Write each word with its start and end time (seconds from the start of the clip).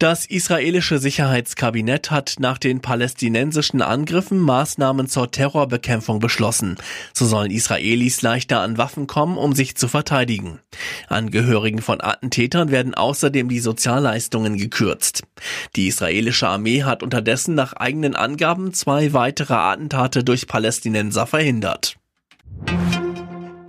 Das 0.00 0.26
israelische 0.26 1.00
Sicherheitskabinett 1.00 2.12
hat 2.12 2.36
nach 2.38 2.58
den 2.58 2.80
palästinensischen 2.80 3.82
Angriffen 3.82 4.38
Maßnahmen 4.38 5.08
zur 5.08 5.32
Terrorbekämpfung 5.32 6.20
beschlossen. 6.20 6.76
So 7.12 7.26
sollen 7.26 7.50
Israelis 7.50 8.22
leichter 8.22 8.60
an 8.60 8.78
Waffen 8.78 9.08
kommen, 9.08 9.36
um 9.36 9.54
sich 9.56 9.74
zu 9.74 9.88
verteidigen. 9.88 10.60
Angehörigen 11.08 11.82
von 11.82 12.00
Attentätern 12.00 12.70
werden 12.70 12.94
außerdem 12.94 13.48
die 13.48 13.58
Sozialleistungen 13.58 14.56
gekürzt. 14.56 15.24
Die 15.74 15.88
israelische 15.88 16.46
Armee 16.46 16.84
hat 16.84 17.02
unterdessen 17.02 17.56
nach 17.56 17.72
eigenen 17.72 18.14
Angaben 18.14 18.72
zwei 18.74 19.12
weitere 19.14 19.54
Attentate 19.54 20.22
durch 20.22 20.46
Palästinenser 20.46 21.26
verhindert. 21.26 21.97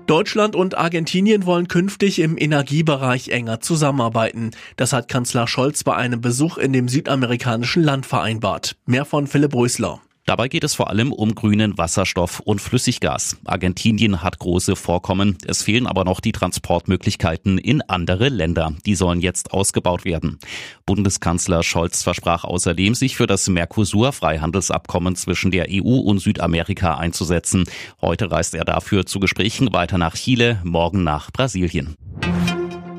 Deutschland 0.09 0.55
und 0.55 0.75
Argentinien 0.75 1.45
wollen 1.45 1.67
künftig 1.67 2.17
im 2.17 2.35
Energiebereich 2.35 3.27
enger 3.27 3.59
zusammenarbeiten. 3.59 4.49
Das 4.75 4.91
hat 4.91 5.07
Kanzler 5.07 5.47
Scholz 5.47 5.83
bei 5.83 5.95
einem 5.95 6.19
Besuch 6.19 6.57
in 6.57 6.73
dem 6.73 6.87
südamerikanischen 6.87 7.83
Land 7.83 8.07
vereinbart. 8.07 8.75
Mehr 8.87 9.05
von 9.05 9.27
Philipp 9.27 9.53
Rösler. 9.53 10.01
Dabei 10.29 10.47
geht 10.47 10.63
es 10.63 10.75
vor 10.75 10.91
allem 10.91 11.11
um 11.11 11.33
grünen 11.33 11.79
Wasserstoff 11.79 12.39
und 12.39 12.61
Flüssiggas. 12.61 13.37
Argentinien 13.45 14.21
hat 14.21 14.37
große 14.37 14.75
Vorkommen. 14.75 15.39
Es 15.47 15.63
fehlen 15.63 15.87
aber 15.87 16.05
noch 16.05 16.19
die 16.19 16.33
Transportmöglichkeiten 16.33 17.57
in 17.57 17.81
andere 17.81 18.29
Länder. 18.29 18.75
Die 18.85 18.93
sollen 18.93 19.21
jetzt 19.21 19.53
ausgebaut 19.53 20.05
werden. 20.05 20.37
Bundeskanzler 20.85 21.63
Scholz 21.63 22.03
versprach 22.03 22.43
außerdem, 22.43 22.93
sich 22.93 23.15
für 23.15 23.25
das 23.25 23.49
Mercosur-Freihandelsabkommen 23.49 25.15
zwischen 25.15 25.49
der 25.49 25.65
EU 25.71 25.97
und 25.97 26.19
Südamerika 26.19 26.97
einzusetzen. 26.97 27.63
Heute 27.99 28.29
reist 28.29 28.53
er 28.53 28.65
dafür 28.65 29.07
zu 29.07 29.19
Gesprächen 29.19 29.73
weiter 29.73 29.97
nach 29.97 30.13
Chile, 30.13 30.61
morgen 30.63 31.03
nach 31.03 31.31
Brasilien. 31.31 31.95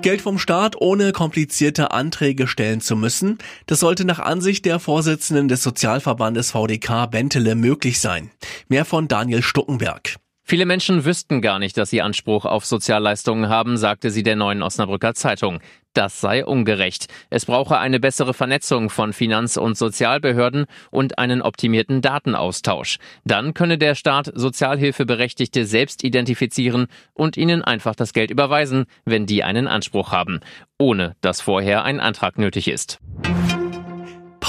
Geld 0.03 0.23
vom 0.23 0.39
Staat 0.39 0.81
ohne 0.81 1.13
komplizierte 1.13 1.91
Anträge 1.91 2.47
stellen 2.47 2.81
zu 2.81 2.97
müssen, 2.97 3.37
das 3.67 3.81
sollte 3.81 4.07
nach 4.07 4.19
Ansicht 4.19 4.65
der 4.65 4.79
Vorsitzenden 4.79 5.49
des 5.49 5.63
Sozialverbandes 5.63 6.53
VDK 6.53 7.07
Bentele 7.11 7.55
möglich 7.55 8.01
sein. 8.01 8.31
Mehr 8.69 8.87
von 8.87 9.09
Daniel 9.09 9.43
Stuckenberg. 9.43 10.17
Viele 10.51 10.67
Menschen 10.67 11.05
wüssten 11.05 11.43
gar 11.43 11.61
nicht, 11.61 11.77
dass 11.77 11.91
sie 11.91 12.03
Anspruch 12.03 12.45
auf 12.45 12.67
Sozialleistungen 12.67 13.49
haben, 13.49 13.77
sagte 13.77 14.11
sie 14.11 14.25
der 14.25 14.35
neuen 14.35 14.65
Osnabrücker 14.65 15.15
Zeitung. 15.15 15.61
Das 15.95 16.21
sei 16.21 16.45
ungerecht. 16.45 17.07
Es 17.31 17.47
brauche 17.47 17.79
eine 17.79 18.01
bessere 18.01 18.35
Vernetzung 18.35 18.91
von 18.91 19.13
Finanz- 19.13 19.57
und 19.57 19.79
Sozialbehörden 19.79 20.67
und 20.91 21.21
einen 21.21 21.41
optimierten 21.41 22.01
Datenaustausch. 22.01 22.99
Dann 23.25 23.55
könne 23.55 23.79
der 23.79 23.95
Staat 23.95 24.33
Sozialhilfeberechtigte 24.35 25.67
selbst 25.67 26.03
identifizieren 26.03 26.89
und 27.15 27.37
ihnen 27.37 27.63
einfach 27.63 27.95
das 27.95 28.13
Geld 28.13 28.33
überweisen, 28.33 28.87
wenn 29.05 29.27
die 29.27 29.45
einen 29.45 29.69
Anspruch 29.69 30.11
haben, 30.11 30.41
ohne 30.79 31.15
dass 31.21 31.41
vorher 31.41 31.85
ein 31.85 32.01
Antrag 32.01 32.39
nötig 32.39 32.67
ist. 32.67 32.99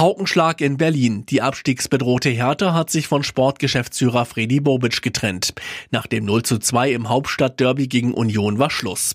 Paukenschlag 0.01 0.61
in 0.61 0.77
Berlin. 0.77 1.27
Die 1.27 1.43
abstiegsbedrohte 1.43 2.29
Hertha 2.29 2.73
hat 2.73 2.89
sich 2.89 3.07
von 3.07 3.21
Sportgeschäftsführer 3.21 4.25
Fredi 4.25 4.59
Bobic 4.59 5.03
getrennt. 5.03 5.53
Nach 5.91 6.07
dem 6.07 6.25
0 6.25 6.41
zu 6.41 6.57
2 6.57 6.93
im 6.93 7.07
Hauptstadtderby 7.07 7.87
gegen 7.87 8.15
Union 8.15 8.57
war 8.57 8.71
Schluss. 8.71 9.13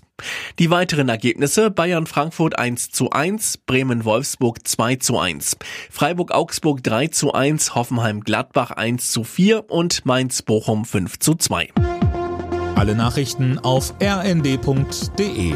Die 0.59 0.69
weiteren 0.69 1.09
Ergebnisse 1.09 1.71
Bayern 1.71 2.07
Frankfurt 2.07 2.57
1 2.57 2.91
zu 2.91 3.09
1, 3.09 3.57
Bremen 3.65 4.05
Wolfsburg 4.05 4.65
2 4.65 4.95
zu 4.95 5.19
1, 5.19 5.57
Freiburg 5.91 6.31
Augsburg 6.31 6.81
3 6.83 7.07
zu 7.07 7.33
1, 7.33 7.75
Hoffenheim 7.75 8.21
Gladbach 8.21 8.71
1 8.71 9.11
zu 9.11 9.25
4 9.25 9.69
und 9.69 10.05
Mainz 10.05 10.41
Bochum 10.41 10.85
5 10.85 11.19
zu 11.19 11.35
2. 11.35 11.67
Alle 12.75 12.95
Nachrichten 12.95 13.59
auf 13.59 13.93
rnd.de 14.01 15.53